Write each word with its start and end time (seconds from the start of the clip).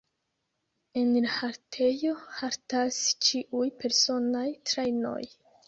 En 1.01 1.11
la 1.25 1.33
haltejo 1.33 2.15
haltas 2.39 2.99
ĉiuj 3.29 3.65
personaj 3.85 4.45
trajnoj. 4.75 5.23